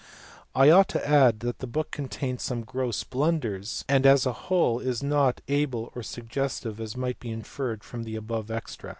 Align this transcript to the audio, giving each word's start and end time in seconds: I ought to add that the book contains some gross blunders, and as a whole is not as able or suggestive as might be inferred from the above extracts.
I 0.55 0.71
ought 0.71 0.87
to 0.87 1.07
add 1.07 1.41
that 1.41 1.59
the 1.59 1.67
book 1.67 1.91
contains 1.91 2.41
some 2.41 2.63
gross 2.63 3.03
blunders, 3.03 3.85
and 3.87 4.03
as 4.03 4.25
a 4.25 4.33
whole 4.49 4.79
is 4.79 5.03
not 5.03 5.41
as 5.41 5.43
able 5.53 5.91
or 5.93 6.01
suggestive 6.01 6.81
as 6.81 6.97
might 6.97 7.19
be 7.19 7.29
inferred 7.29 7.83
from 7.83 8.01
the 8.01 8.15
above 8.15 8.49
extracts. 8.49 8.89